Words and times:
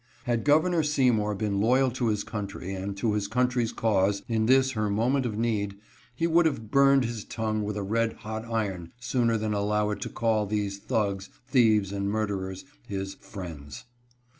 Had 0.23 0.43
Governor 0.43 0.81
Seymour 0.81 1.35
been 1.35 1.61
loyal 1.61 1.91
to 1.91 2.07
his 2.07 2.23
country, 2.23 2.73
and 2.73 2.97
to 2.97 3.13
his 3.13 3.27
country's 3.27 3.71
cause, 3.71 4.23
in 4.27 4.47
this 4.47 4.71
her 4.71 4.89
moment 4.89 5.27
of 5.27 5.37
need, 5.37 5.77
he 6.15 6.25
would 6.25 6.47
have 6.47 6.71
burned 6.71 7.05
his 7.05 7.23
tongue 7.23 7.61
with 7.61 7.77
a 7.77 7.83
red 7.83 8.13
hot 8.13 8.43
iron 8.45 8.89
sooner 8.99 9.37
than 9.37 9.53
allow 9.53 9.91
it 9.91 10.01
to 10.01 10.09
call 10.09 10.47
these 10.47 10.79
thugs, 10.79 11.29
thieves, 11.45 11.91
and 11.91 12.09
murderers 12.09 12.65
his" 12.87 13.13
friends." 13.31 13.85